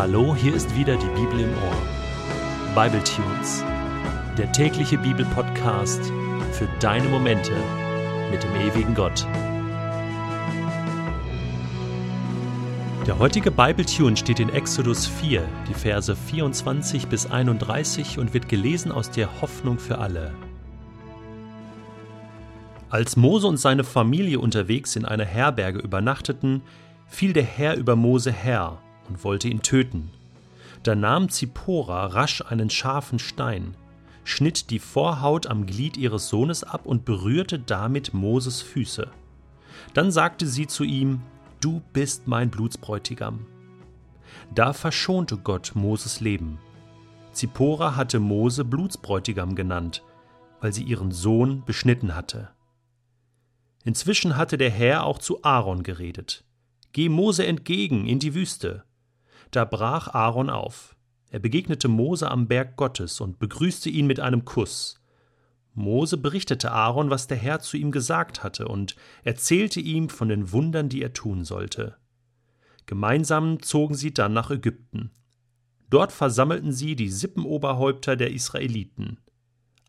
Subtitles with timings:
[0.00, 2.74] Hallo, hier ist wieder die Bibel im Ohr.
[2.74, 3.62] Bible Tunes,
[4.38, 6.00] der tägliche Bibelpodcast
[6.52, 7.52] für deine Momente
[8.30, 9.26] mit dem ewigen Gott.
[13.06, 18.48] Der heutige Bible Tune steht in Exodus 4, die Verse 24 bis 31 und wird
[18.48, 20.32] gelesen aus der Hoffnung für alle.
[22.88, 26.62] Als Mose und seine Familie unterwegs in einer Herberge übernachteten,
[27.06, 28.78] fiel der Herr über Mose her
[29.10, 30.10] und wollte ihn töten.
[30.82, 33.76] Da nahm Zippora rasch einen scharfen Stein,
[34.24, 39.08] schnitt die Vorhaut am Glied ihres Sohnes ab und berührte damit Moses Füße.
[39.92, 41.20] Dann sagte sie zu ihm:
[41.60, 43.46] Du bist mein Blutsbräutigam.
[44.54, 46.58] Da verschonte Gott Moses Leben.
[47.32, 50.02] Zippora hatte Mose Blutsbräutigam genannt,
[50.60, 52.50] weil sie ihren Sohn beschnitten hatte.
[53.84, 56.44] Inzwischen hatte der Herr auch zu Aaron geredet.
[56.92, 58.84] Geh Mose entgegen in die Wüste.
[59.50, 60.96] Da brach Aaron auf.
[61.30, 65.00] Er begegnete Mose am Berg Gottes und begrüßte ihn mit einem Kuss.
[65.74, 70.52] Mose berichtete Aaron, was der Herr zu ihm gesagt hatte, und erzählte ihm von den
[70.52, 71.96] Wundern, die er tun sollte.
[72.86, 75.10] Gemeinsam zogen sie dann nach Ägypten.
[75.88, 79.18] Dort versammelten sie die Sippenoberhäupter der Israeliten.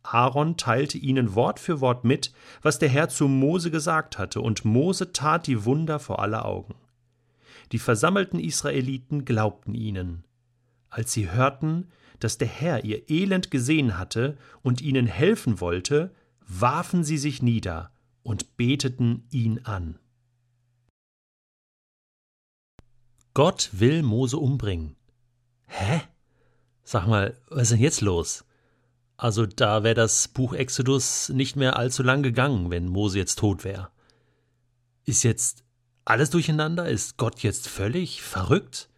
[0.03, 4.65] Aaron teilte ihnen Wort für Wort mit, was der Herr zu Mose gesagt hatte, und
[4.65, 6.75] Mose tat die Wunder vor aller Augen.
[7.71, 10.25] Die versammelten Israeliten glaubten ihnen.
[10.89, 17.03] Als sie hörten, dass der Herr ihr Elend gesehen hatte und ihnen helfen wollte, warfen
[17.03, 17.91] sie sich nieder
[18.23, 19.97] und beteten ihn an.
[23.33, 24.97] Gott will Mose umbringen.
[25.67, 26.01] Hä?
[26.83, 28.43] Sag mal, was ist denn jetzt los?
[29.15, 33.63] Also da wäre das Buch Exodus nicht mehr allzu lang gegangen, wenn Mose jetzt tot
[33.63, 33.89] wäre.
[35.05, 35.63] Ist jetzt
[36.11, 36.89] alles durcheinander?
[36.89, 38.89] Ist Gott jetzt völlig verrückt?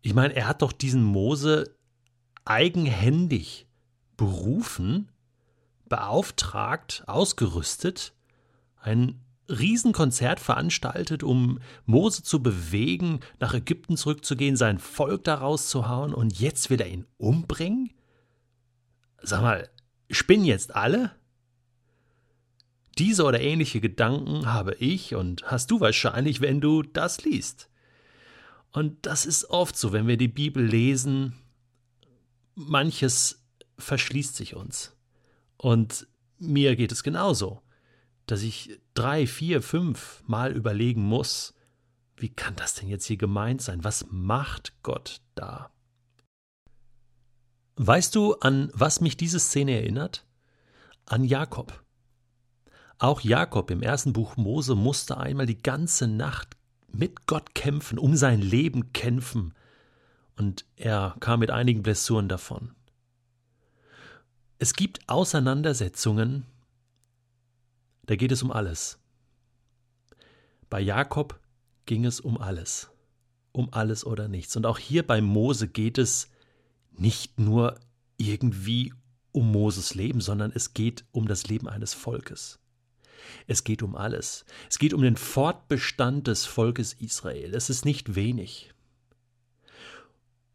[0.00, 1.76] Ich meine, er hat doch diesen Mose
[2.46, 3.66] eigenhändig
[4.16, 5.10] berufen,
[5.88, 8.14] beauftragt, ausgerüstet,
[8.80, 16.40] ein Riesenkonzert veranstaltet, um Mose zu bewegen, nach Ägypten zurückzugehen, sein Volk da rauszuhauen, und
[16.40, 17.90] jetzt will er ihn umbringen?
[19.20, 19.68] Sag mal,
[20.10, 21.10] spinnen jetzt alle?
[22.98, 27.70] Diese oder ähnliche Gedanken habe ich und hast du wahrscheinlich, wenn du das liest.
[28.72, 31.34] Und das ist oft so, wenn wir die Bibel lesen,
[32.54, 33.42] manches
[33.78, 34.94] verschließt sich uns.
[35.56, 36.06] Und
[36.38, 37.62] mir geht es genauso,
[38.26, 41.54] dass ich drei, vier, fünf Mal überlegen muss,
[42.16, 43.84] wie kann das denn jetzt hier gemeint sein?
[43.84, 45.70] Was macht Gott da?
[47.76, 50.26] Weißt du, an was mich diese Szene erinnert?
[51.06, 51.81] An Jakob.
[53.02, 56.56] Auch Jakob im ersten Buch Mose musste einmal die ganze Nacht
[56.92, 59.54] mit Gott kämpfen, um sein Leben kämpfen,
[60.36, 62.76] und er kam mit einigen Blessuren davon.
[64.60, 66.46] Es gibt Auseinandersetzungen,
[68.06, 69.00] da geht es um alles.
[70.70, 71.40] Bei Jakob
[71.86, 72.88] ging es um alles,
[73.50, 74.54] um alles oder nichts.
[74.54, 76.28] Und auch hier bei Mose geht es
[76.92, 77.80] nicht nur
[78.16, 78.94] irgendwie
[79.32, 82.61] um Moses Leben, sondern es geht um das Leben eines Volkes.
[83.46, 84.44] Es geht um alles.
[84.68, 87.54] Es geht um den Fortbestand des Volkes Israel.
[87.54, 88.72] Es ist nicht wenig.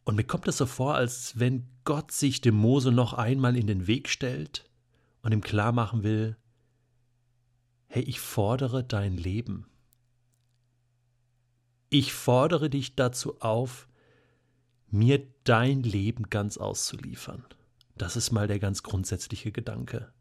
[0.03, 3.67] Und mir kommt es so vor, als wenn Gott sich dem Mose noch einmal in
[3.67, 4.69] den Weg stellt
[5.21, 6.37] und ihm klar machen will,
[7.87, 9.67] hey, ich fordere dein Leben.
[11.89, 13.87] Ich fordere dich dazu auf,
[14.89, 17.43] mir dein Leben ganz auszuliefern.
[17.97, 20.11] Das ist mal der ganz grundsätzliche Gedanke.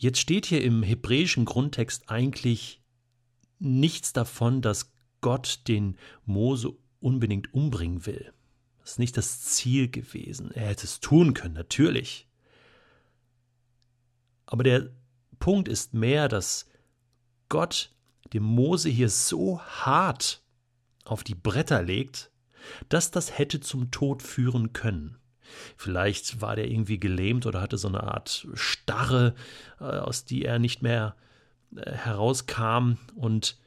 [0.00, 2.82] Jetzt steht hier im hebräischen Grundtext eigentlich
[3.58, 8.32] nichts davon, dass Gott den Mose unbedingt umbringen will.
[8.78, 10.52] Das ist nicht das Ziel gewesen.
[10.52, 12.26] Er hätte es tun können, natürlich.
[14.46, 14.90] Aber der
[15.38, 16.64] Punkt ist mehr, dass
[17.50, 17.94] Gott
[18.32, 20.42] dem Mose hier so hart
[21.04, 22.30] auf die Bretter legt,
[22.88, 25.19] dass das hätte zum Tod führen können.
[25.76, 29.34] Vielleicht war der irgendwie gelähmt oder hatte so eine Art Starre,
[29.80, 31.16] äh, aus die er nicht mehr
[31.76, 32.94] äh, herauskam.
[33.14, 33.58] Und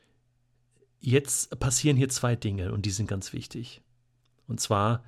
[1.00, 3.82] jetzt passieren hier zwei Dinge und die sind ganz wichtig.
[4.48, 5.04] Und zwar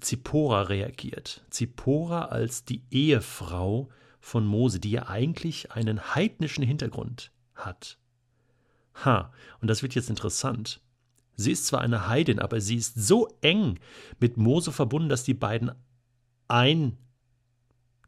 [0.00, 1.44] Zippora reagiert.
[1.50, 3.88] Zippora als die Ehefrau
[4.20, 7.98] von Mose, die ja eigentlich einen heidnischen Hintergrund hat.
[9.04, 10.80] Ha, und das wird jetzt interessant.
[11.36, 13.78] Sie ist zwar eine Heidin, aber sie ist so eng
[14.20, 15.72] mit Mose verbunden, dass die beiden
[16.48, 16.96] ein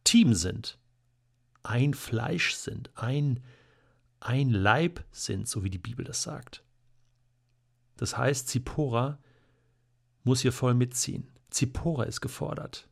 [0.05, 0.79] Team sind,
[1.63, 3.43] ein Fleisch sind, ein,
[4.21, 6.63] ein Leib sind, so wie die Bibel das sagt.
[7.97, 9.19] Das heißt, Zippora
[10.23, 11.29] muss hier voll mitziehen.
[11.51, 12.89] Zippora ist gefordert.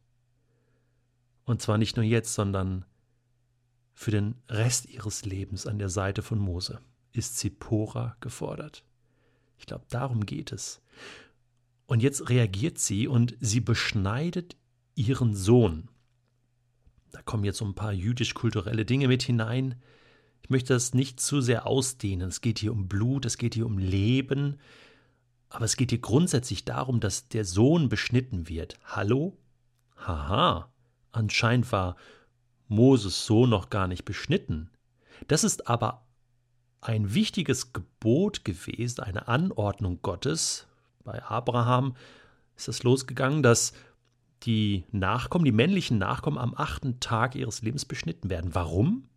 [1.44, 2.84] Und zwar nicht nur jetzt, sondern
[3.92, 6.80] für den Rest ihres Lebens an der Seite von Mose
[7.12, 8.84] ist Zippora gefordert.
[9.58, 10.82] Ich glaube, darum geht es.
[11.86, 14.56] Und jetzt reagiert sie und sie beschneidet
[14.94, 15.88] ihren Sohn.
[17.12, 19.76] Da kommen jetzt so ein paar jüdisch-kulturelle Dinge mit hinein.
[20.42, 22.28] Ich möchte das nicht zu sehr ausdehnen.
[22.28, 24.58] Es geht hier um Blut, es geht hier um Leben.
[25.48, 28.78] Aber es geht hier grundsätzlich darum, dass der Sohn beschnitten wird.
[28.84, 29.36] Hallo?
[29.96, 30.72] Haha.
[31.12, 31.96] Anscheinend war
[32.66, 34.70] Moses Sohn noch gar nicht beschnitten.
[35.28, 36.04] Das ist aber
[36.84, 40.66] ein wichtiges Gebot gewesen, eine Anordnung Gottes.
[41.02, 41.96] Bei Abraham
[42.56, 43.72] ist es losgegangen, dass
[44.42, 48.54] die Nachkommen, die männlichen Nachkommen am achten Tag ihres Lebens beschnitten werden.
[48.54, 49.08] Warum?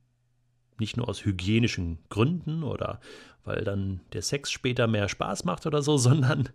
[0.79, 3.01] Nicht nur aus hygienischen Gründen oder
[3.43, 6.49] weil dann der Sex später mehr Spaß macht oder so, sondern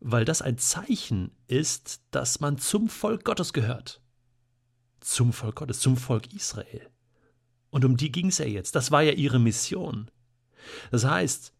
[0.00, 4.00] weil das ein Zeichen ist, dass man zum Volk Gottes gehört.
[5.00, 6.88] Zum Volk Gottes, zum Volk Israel.
[7.70, 8.74] Und um die ging es ja jetzt.
[8.74, 10.10] Das war ja ihre Mission.
[10.90, 11.52] Das heißt,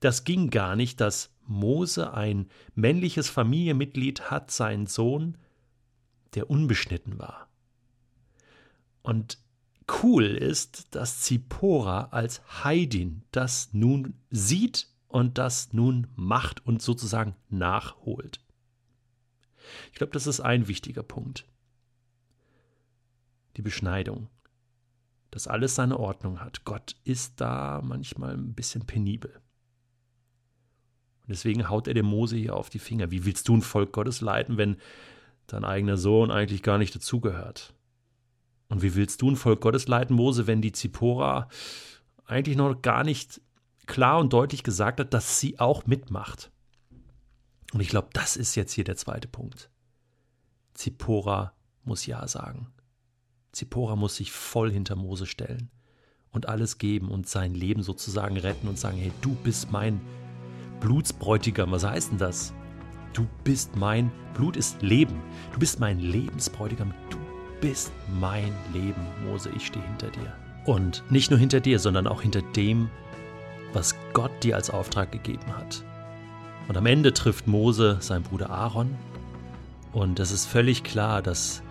[0.00, 5.36] das ging gar nicht, dass Mose ein männliches Familienmitglied hat, seinen Sohn,
[6.34, 7.48] der unbeschnitten war.
[9.02, 9.38] Und
[10.02, 17.34] cool ist, dass Zippora als Heidin das nun sieht und das nun macht und sozusagen
[17.48, 18.40] nachholt.
[19.92, 21.46] Ich glaube, das ist ein wichtiger Punkt.
[23.56, 24.28] Die Beschneidung.
[25.30, 26.64] Dass alles seine Ordnung hat.
[26.64, 29.30] Gott ist da manchmal ein bisschen penibel.
[31.22, 33.10] Und deswegen haut er dem Mose hier auf die Finger.
[33.10, 34.76] Wie willst du ein Volk Gottes leiten, wenn
[35.46, 37.74] dein eigener Sohn eigentlich gar nicht dazugehört?
[38.68, 41.48] Und wie willst du ein Volk Gottes leiten, Mose, wenn die Zippora
[42.24, 43.40] eigentlich noch gar nicht
[43.86, 46.50] klar und deutlich gesagt hat, dass sie auch mitmacht?
[47.72, 49.70] Und ich glaube, das ist jetzt hier der zweite Punkt.
[50.74, 51.52] Zippora
[51.84, 52.72] muss Ja sagen.
[53.52, 55.70] Zippora muss sich voll hinter Mose stellen
[56.32, 60.00] und alles geben und sein Leben sozusagen retten und sagen, hey, du bist mein
[60.80, 61.70] Blutsbräutigam.
[61.72, 62.52] Was heißt denn das?
[63.12, 65.20] Du bist mein Blut ist Leben.
[65.52, 66.94] Du bist mein Lebensbräutigam.
[67.10, 67.18] Du
[67.60, 70.32] bist mein Leben, Mose, ich stehe hinter dir.
[70.64, 72.88] Und nicht nur hinter dir, sondern auch hinter dem,
[73.72, 75.84] was Gott dir als Auftrag gegeben hat.
[76.68, 78.96] Und am Ende trifft Mose seinen Bruder Aaron.
[79.92, 81.62] Und es ist völlig klar, dass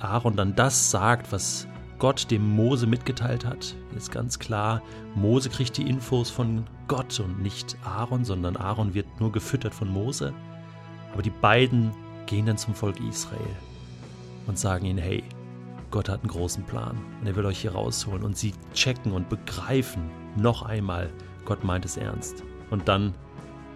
[0.00, 1.66] Aaron dann das sagt, was
[1.98, 3.74] Gott dem Mose mitgeteilt hat.
[3.96, 4.82] Ist ganz klar,
[5.14, 9.88] Mose kriegt die Infos von Gott und nicht Aaron, sondern Aaron wird nur gefüttert von
[9.88, 10.32] Mose.
[11.12, 11.92] Aber die beiden
[12.26, 13.40] gehen dann zum Volk Israel
[14.46, 15.22] und sagen ihnen, hey,
[15.90, 18.24] Gott hat einen großen Plan und er will euch hier rausholen.
[18.24, 21.08] Und sie checken und begreifen noch einmal,
[21.44, 22.42] Gott meint es ernst.
[22.70, 23.14] Und dann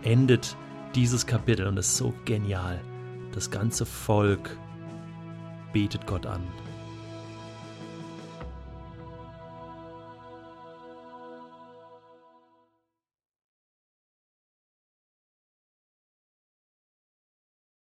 [0.03, 0.57] endet
[0.95, 2.81] dieses Kapitel und es ist so genial.
[3.33, 4.57] Das ganze Volk
[5.73, 6.47] betet Gott an